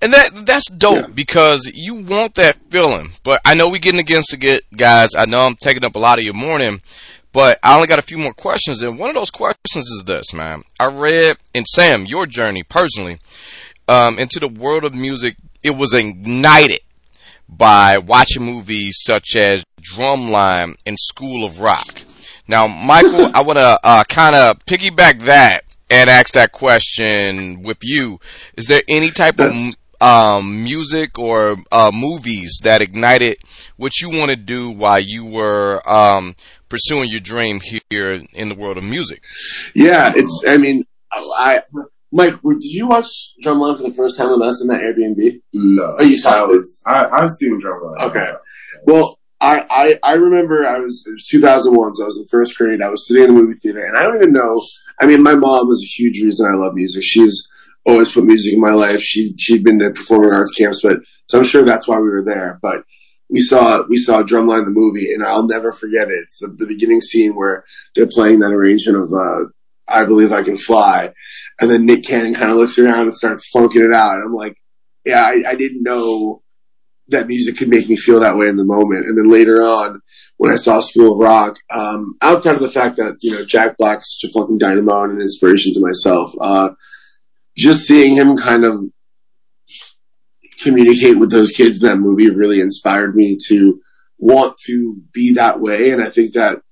[0.00, 1.06] And that that's dope yeah.
[1.08, 3.12] because you want that feeling.
[3.22, 5.10] But I know we're getting against it, get, guys.
[5.16, 6.80] I know I'm taking up a lot of your morning,
[7.32, 8.82] but I only got a few more questions.
[8.82, 10.62] And one of those questions is this, man.
[10.78, 13.18] I read in Sam your journey personally
[13.88, 15.36] um, into the world of music.
[15.62, 16.80] It was ignited
[17.48, 22.02] by watching movies such as Drumline and School of Rock.
[22.46, 27.78] Now, Michael, I want to uh, kind of piggyback that and ask that question with
[27.82, 28.18] you.
[28.56, 29.54] Is there any type of
[30.00, 33.38] um, music or uh, movies that ignited
[33.76, 36.34] what you want to do while you were um,
[36.68, 39.22] pursuing your dream here in the world of music?
[39.74, 40.44] Yeah, it's.
[40.46, 41.62] I mean, I.
[42.16, 43.08] Mike, did you watch
[43.44, 45.42] Drumline for the first time with us in that Airbnb?
[45.52, 45.96] No.
[45.98, 46.64] Oh, you saw it?
[46.86, 48.02] I, I've seen Drumline.
[48.02, 48.30] Okay.
[48.84, 52.56] Well, I, I, I remember I was, it was 2001, so I was in first
[52.56, 52.80] grade.
[52.80, 54.60] I was sitting in the movie theater, and I don't even know.
[54.98, 57.02] I mean, my mom was a huge reason I love music.
[57.02, 57.46] She's
[57.84, 59.00] always put music in my life.
[59.00, 62.24] She she'd been to performing arts camps, but so I'm sure that's why we were
[62.24, 62.58] there.
[62.62, 62.84] But
[63.28, 66.22] we saw we saw Drumline the movie, and I'll never forget it.
[66.22, 69.48] It's the, the beginning scene where they're playing that arrangement of uh,
[69.88, 71.12] "I Believe I Can Fly,"
[71.60, 74.16] and then Nick Cannon kind of looks around and starts funking it out.
[74.16, 74.56] And I'm like,
[75.04, 76.43] yeah, I, I didn't know
[77.08, 79.06] that music could make me feel that way in the moment.
[79.06, 80.00] And then later on,
[80.36, 83.76] when I saw School of Rock, um, outside of the fact that you know Jack
[83.76, 86.70] Black is such a fucking dynamo and an inspiration to myself, uh,
[87.56, 88.80] just seeing him kind of
[90.60, 93.80] communicate with those kids in that movie really inspired me to
[94.18, 95.90] want to be that way.
[95.90, 96.62] And I think that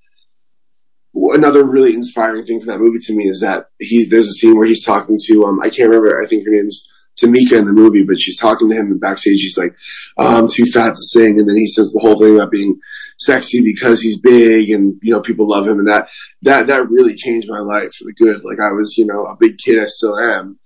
[1.14, 4.57] another really inspiring thing for that movie to me is that he there's a scene
[4.57, 6.88] where he's talking to um I can't remember I think her name's
[7.20, 9.40] Tamika in the movie, but she's talking to him in backstage.
[9.40, 9.75] She's like,
[10.16, 12.79] oh, "I'm too fat to sing," and then he says the whole thing about being
[13.18, 16.09] sexy because he's big and you know people love him, and that
[16.42, 18.44] that that really changed my life for the good.
[18.44, 20.59] Like I was you know a big kid, I still am,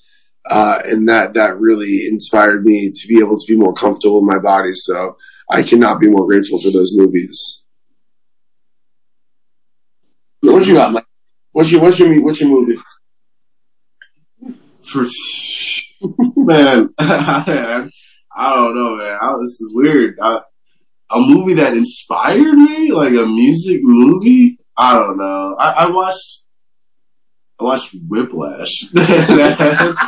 [0.48, 4.26] uh, and that that really inspired me to be able to be more comfortable in
[4.26, 4.74] my body.
[4.74, 5.16] So
[5.50, 7.62] I cannot be more grateful for those movies.
[10.42, 11.04] What you got, Mike?
[11.52, 12.78] What's your what's your what's your movie?
[14.82, 15.06] For
[16.48, 19.18] man, I don't know, man.
[19.20, 20.16] I, this is weird.
[20.22, 20.40] I,
[21.10, 24.58] a movie that inspired me, like a music movie.
[24.76, 25.56] I don't know.
[25.58, 26.42] I, I watched.
[27.58, 28.84] I watched Whiplash.
[28.92, 29.98] that's,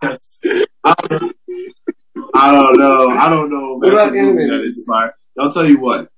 [0.00, 0.42] that's,
[0.84, 1.36] I, don't,
[2.34, 3.08] I don't know.
[3.10, 3.78] I don't know.
[3.78, 5.12] What about That's a movie that inspired.
[5.40, 6.08] I'll tell you what.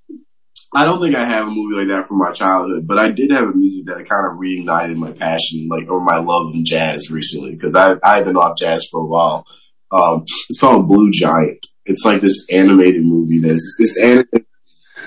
[0.73, 3.33] I don't think I have a movie like that from my childhood, but I did
[3.33, 7.11] have a music that kind of reignited my passion, like or my love in jazz
[7.11, 9.47] recently, because I I've been off jazz for a while.
[9.91, 11.67] Um, it's called Blue Giant.
[11.85, 14.47] It's like this animated movie that's this animated.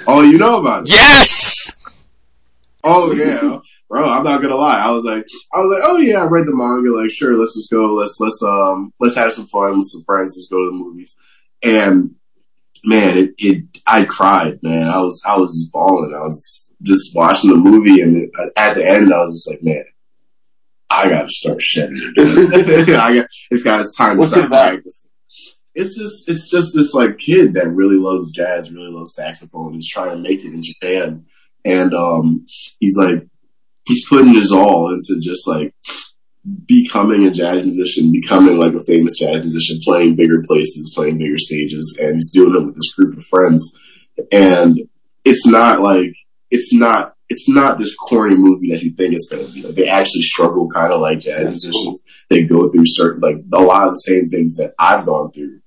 [0.05, 0.89] Oh, you know about it?
[0.89, 1.71] Yes.
[2.83, 4.03] Oh yeah, bro.
[4.03, 4.81] I'm not gonna lie.
[4.81, 6.93] I was like, I was like, oh yeah, I read the manga.
[6.93, 7.93] Like, sure, let's just go.
[7.93, 10.33] Let's let's um let's have some fun with some friends.
[10.35, 11.15] Let's go to the movies.
[11.61, 12.15] And
[12.83, 14.87] man, it it I cried, man.
[14.87, 16.13] I was I was just bawling.
[16.15, 19.63] I was just watching the movie, and it, at the end, I was just like,
[19.63, 19.83] man,
[20.89, 21.97] I got to start shedding.
[22.17, 24.67] I got it's got it's time to What's it start about?
[24.69, 25.09] practicing.
[25.75, 29.73] It's just it's just this like kid that really loves jazz, really loves saxophone.
[29.73, 31.25] He's trying to make it in Japan,
[31.65, 32.45] and um,
[32.79, 33.25] he's like
[33.85, 35.73] he's putting his all into just like
[36.67, 41.37] becoming a jazz musician, becoming like a famous jazz musician, playing bigger places, playing bigger
[41.37, 43.77] stages, and he's doing it with this group of friends.
[44.31, 44.77] And
[45.23, 46.13] it's not like
[46.51, 49.63] it's not it's not this corny movie that you think it's gonna be.
[49.63, 52.03] Like they actually struggle kind of like jazz musicians.
[52.29, 55.59] They go through certain like a lot of the same things that I've gone through.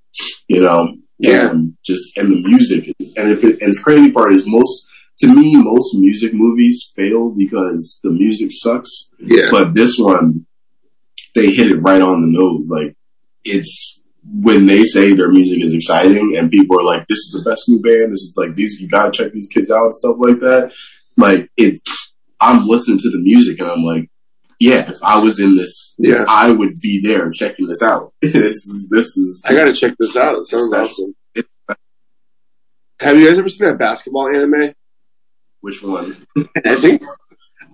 [0.49, 1.51] You know, Yeah.
[1.51, 4.87] and just and the music is, and if it, and the crazy part is most
[5.21, 9.09] to me most music movies fail because the music sucks.
[9.19, 9.49] Yeah.
[9.51, 10.47] But this one,
[11.37, 12.69] they hit it right on the nose.
[12.71, 12.97] Like
[13.45, 17.49] it's when they say their music is exciting and people are like, "This is the
[17.49, 18.13] best new band.
[18.13, 18.81] This is like these.
[18.81, 20.73] You gotta check these kids out and stuff like that."
[21.17, 21.79] Like it,
[22.41, 24.11] I'm listening to the music and I'm like,
[24.59, 26.25] "Yeah, if I was in this, Yeah.
[26.27, 28.13] I would be there checking this out.
[28.23, 29.45] this is this is.
[29.47, 30.39] I gotta check this out.
[30.39, 31.15] It sounds awesome.
[32.99, 34.73] Have you guys ever seen that basketball anime?
[35.61, 36.27] which one?
[36.65, 37.03] I think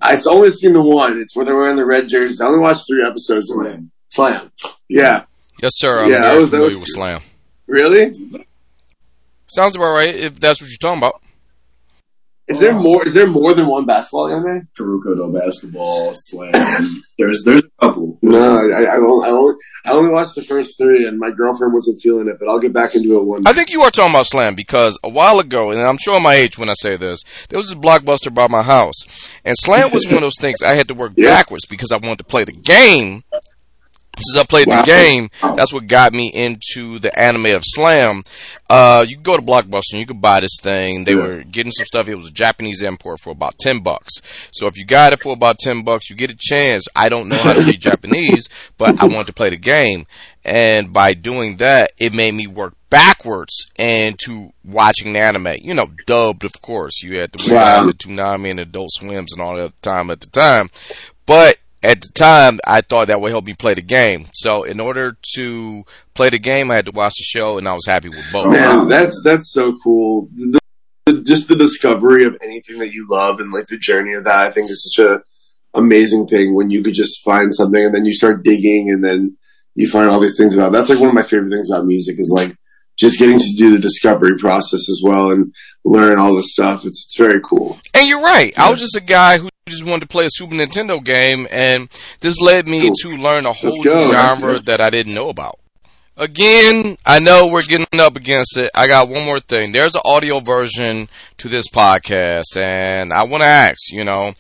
[0.03, 1.21] I've only seen the one.
[1.21, 2.41] It's where they're wearing the red jerseys.
[2.41, 3.51] I only watched three episodes.
[3.51, 3.81] of it.
[4.09, 4.51] Slam.
[4.89, 5.25] Yeah.
[5.63, 6.03] Yes, sir.
[6.05, 6.89] I'm Yeah, that very was- that familiar was with.
[6.95, 7.21] Slam.
[7.67, 8.47] Really?
[9.47, 11.22] Sounds about right if that's what you're talking about.
[12.49, 13.07] Is there more?
[13.07, 14.69] Is there more than one basketball anime?
[14.77, 17.03] Kuroko no basketball slam.
[17.19, 18.19] There's there's a couple.
[18.21, 21.73] No, I, I, only, I only I only watched the first three, and my girlfriend
[21.73, 22.37] wasn't feeling it.
[22.41, 23.43] But I'll get back into it one.
[23.47, 26.35] I think you are talking about Slam because a while ago, and I'm showing my
[26.35, 29.07] age when I say this, there was this blockbuster by my house,
[29.45, 31.31] and Slam was one of those things I had to work Yeah.
[31.31, 33.23] backwards because I wanted to play the game.
[34.17, 34.83] Since I played Wow.
[34.83, 38.23] the game, that's what got me into the anime of Slam.
[38.69, 41.05] Uh, you go to Blockbuster and you could buy this thing.
[41.05, 42.09] They were getting some stuff.
[42.09, 44.13] It was a Japanese import for about 10 bucks.
[44.53, 46.85] So if you got it for about 10 bucks, you get a chance.
[46.95, 50.07] I don't know how to read Japanese, but I wanted to play the game.
[50.45, 55.57] And by doing that, it made me work backwards into watching the anime.
[55.63, 57.03] You know, dubbed, of course.
[57.03, 57.81] You had to wait Wow.
[57.81, 60.69] on the Toonami and Adult Swims and all that time at the time.
[61.25, 64.27] But at the time, I thought that would help me play the game.
[64.33, 67.75] So in order to play the game, I had to watch the show, and I
[67.75, 68.47] was happy with both.
[68.47, 70.29] Oh, man, that's that's so cool.
[70.35, 70.61] The,
[71.07, 74.39] the, just the discovery of anything that you love and like the journey of that,
[74.39, 75.23] I think is such a
[75.75, 79.37] amazing thing when you could just find something and then you start digging and then
[79.75, 80.69] you find all these things about.
[80.69, 80.73] it.
[80.73, 82.55] That's like one of my favorite things about music is like
[82.97, 85.53] just getting to do the discovery process as well and
[85.85, 86.85] learn all this stuff.
[86.85, 87.79] It's it's very cool.
[87.95, 88.53] And you're right.
[88.59, 91.89] I was just a guy who just wanted to play a Super Nintendo game, and
[92.21, 92.95] this led me Cool.
[93.03, 94.61] to learn a whole new genre Yeah.
[94.67, 95.59] that I didn't know about.
[96.17, 98.71] Again, I know we're getting up against it.
[98.75, 99.73] I got one more thing.
[99.73, 104.35] There's an audio version to this podcast, and I want to ask, you know,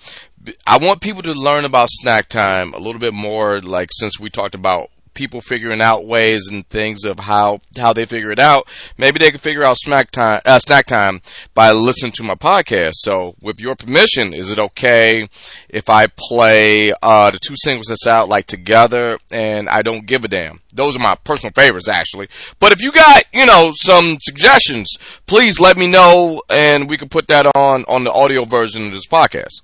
[0.67, 4.55] I want people to learn about Snacktime a little bit more, like since we talked
[4.55, 8.69] about people figuring out ways and things of how how they figure it out.
[8.97, 11.23] Maybe they can figure out Snacktime uh, Snacktime
[11.55, 12.93] by listening to my podcast.
[12.95, 15.29] So, with your permission, is it okay
[15.69, 20.25] if I play uh, the two singles that's out like together and I don't give
[20.25, 20.61] a damn?
[20.75, 22.29] Those are my personal favorites, actually.
[22.59, 24.89] But if you got you know some suggestions,
[25.27, 28.93] please let me know and we can put that on on the audio version of
[28.93, 29.63] this podcast.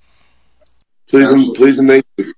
[1.08, 2.34] Please, and, please, and thank you.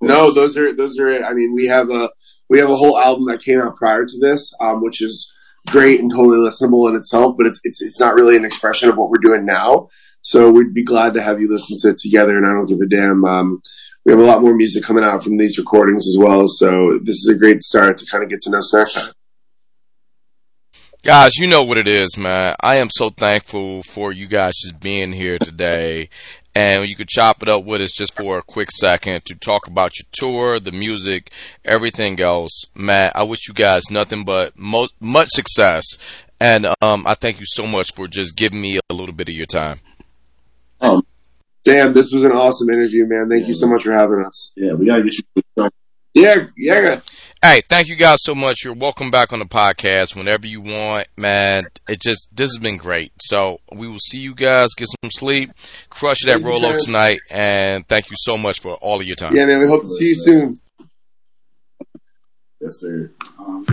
[0.00, 1.22] No, those are those are it.
[1.22, 2.10] I mean, we have a
[2.48, 5.32] we have a whole album that came out prior to this, um, which is
[5.66, 8.96] great and totally listenable in itself, but it's it's it's not really an expression of
[8.96, 9.88] what we're doing now.
[10.22, 12.36] So we'd be glad to have you listen to it together.
[12.36, 13.24] And I don't give a damn.
[13.24, 13.62] Um,
[14.04, 16.46] we have a lot more music coming out from these recordings as well.
[16.48, 18.88] So this is a great start to kind of get to know Snack.
[21.02, 22.54] Guys, you know what it is, man.
[22.60, 26.08] I am so thankful for you guys just being here today
[26.56, 29.66] and you could chop it up with us just for a quick second to talk
[29.66, 31.30] about your tour, the music,
[31.66, 32.64] everything else.
[32.74, 35.84] Matt, I wish you guys nothing but mo- much success,
[36.40, 39.34] and um, I thank you so much for just giving me a little bit of
[39.34, 39.80] your time.
[40.80, 41.02] Oh,
[41.62, 41.92] damn!
[41.92, 43.28] This was an awesome interview, man.
[43.28, 43.48] Thank yeah.
[43.48, 44.52] you so much for having us.
[44.56, 45.70] Yeah, we gotta get you.
[46.14, 47.00] Yeah, yeah.
[47.48, 48.64] Hey, thank you guys so much.
[48.64, 51.68] You're welcome back on the podcast whenever you want, man.
[51.88, 53.12] It just this has been great.
[53.20, 54.70] So we will see you guys.
[54.76, 55.52] Get some sleep.
[55.88, 59.36] Crush that Rolo tonight, and thank you so much for all of your time.
[59.36, 59.60] Yeah, man.
[59.60, 60.60] We hope to see you soon.
[62.60, 63.12] Yes, sir.
[63.38, 63.64] Um,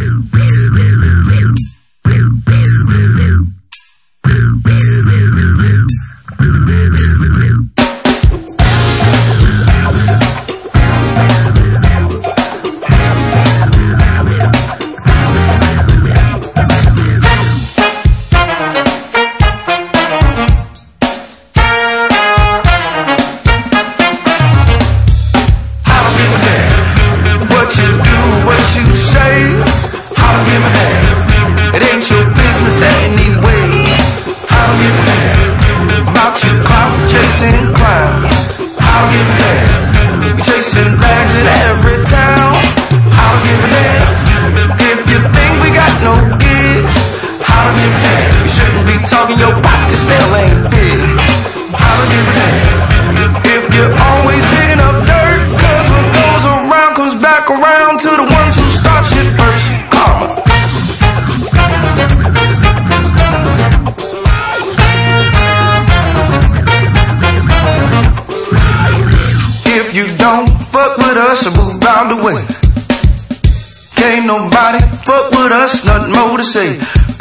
[74.34, 76.70] nobody fuck with us, nothing more to say.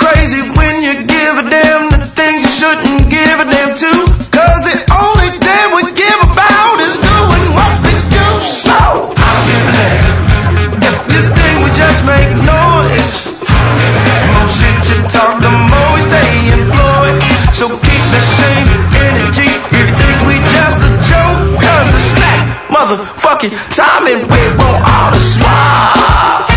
[0.00, 3.92] Crazy when you give a damn the things you shouldn't give a damn to.
[4.32, 8.28] Cause the only damn we give about is doing what we do.
[8.64, 8.78] So
[9.12, 10.08] I give a damn.
[10.88, 13.08] If you think we just make noise,
[14.32, 17.20] more shit you talk, the more we stay employed.
[17.52, 18.68] So keep the same
[19.04, 19.50] energy.
[19.76, 22.40] If you think we just a joke, cause it's that
[22.72, 26.51] motherfucking time and we won't all the swag.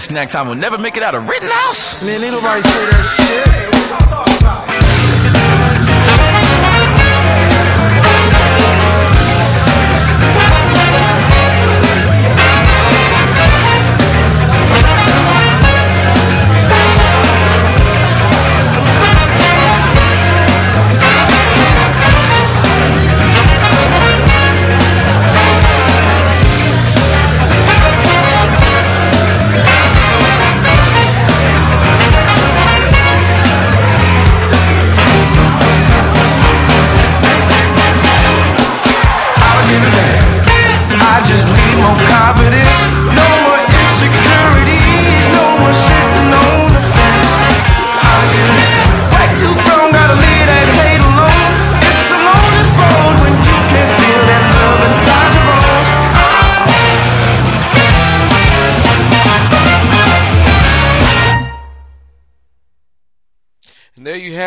[0.00, 2.04] Snack time will never make it out of Rittenhouse?
[2.04, 3.51] Man, ain't nobody say that shit.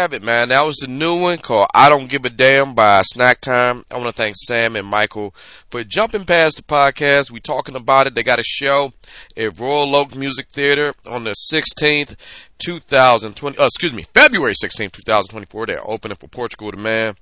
[0.06, 0.50] Have it, man.
[0.50, 3.84] That was the new one called I Don't Give a Damn by Snacktime.
[3.90, 5.34] I want to thank Sam and Michael
[5.72, 7.32] for jumping past the podcast.
[7.32, 8.14] We talking about it.
[8.14, 8.94] They got a show
[9.36, 12.16] at Royal Oak Music Theater on the 16th,
[12.60, 13.58] 2020.
[13.58, 15.66] Uh, excuse me, February 16th, 2024.
[15.66, 17.16] They're opening for Portugal the Man.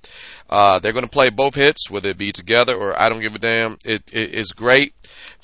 [0.50, 3.34] Uh, they're going to play both hits, whether it be together or I Don't Give
[3.34, 3.78] a Damn.
[3.86, 4.94] It, it, it's great.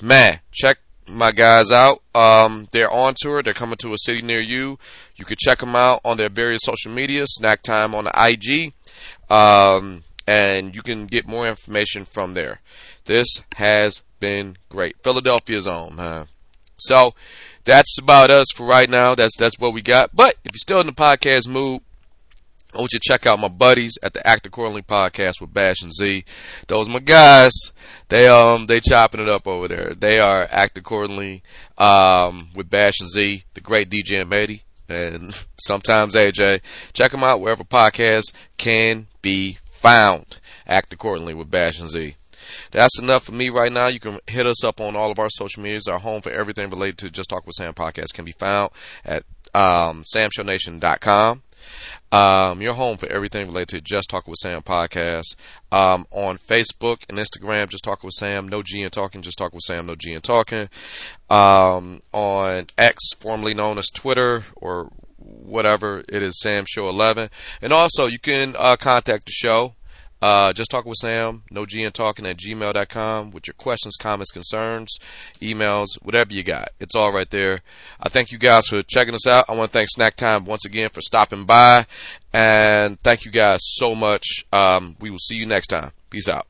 [0.02, 0.76] Man, check
[1.10, 2.02] my guys out.
[2.14, 3.42] Um, they're on tour.
[3.42, 4.78] They're coming to a city near you.
[5.16, 8.72] You can check them out on their various social media, Snacktime on the IG,
[9.30, 12.60] um, and you can get more information from there.
[13.04, 14.96] This has been great.
[15.02, 16.26] Philadelphia's own, man.
[16.76, 17.14] So
[17.64, 19.14] that's about us for right now.
[19.14, 20.14] That's that's what we got.
[20.14, 21.82] But if you're still in the podcast mood,
[22.72, 25.82] I want you to check out my buddies at the Act Accordingly podcast with Bash
[25.82, 26.24] and Z.
[26.68, 27.52] Those my guys.
[28.08, 29.94] They um they chopping it up over there.
[29.94, 31.42] They are Act Accordingly
[31.78, 36.60] um with Bash and Z, the great DJ and Mady, and sometimes AJ.
[36.92, 40.38] Check them out wherever podcasts can be found.
[40.66, 42.16] Act Accordingly with Bash and Z.
[42.70, 43.88] That's enough for me right now.
[43.88, 45.88] You can hit us up on all of our social medias.
[45.88, 48.70] Our home for everything related to Just Talk with Sam podcast can be found
[49.04, 51.42] at um, samshownation.com.
[52.12, 55.36] Um, your home for everything related to Just Talking with Sam podcast.
[55.70, 59.56] Um, on Facebook and Instagram, Just Talking with Sam, no G and Talking, Just Talking
[59.56, 60.68] with Sam, no G and Talking.
[61.28, 67.30] Um, on X, formerly known as Twitter or whatever, it is Sam Show 11.
[67.62, 69.74] And also, you can uh, contact the show.
[70.22, 74.30] Uh, just talking with Sam, no G and talking at gmail.com with your questions, comments,
[74.30, 74.98] concerns,
[75.40, 76.70] emails, whatever you got.
[76.78, 77.62] It's all right there.
[78.00, 79.46] I thank you guys for checking us out.
[79.48, 81.86] I want to thank Snacktime once again for stopping by.
[82.32, 84.44] And thank you guys so much.
[84.52, 85.92] Um, we will see you next time.
[86.10, 86.49] Peace out.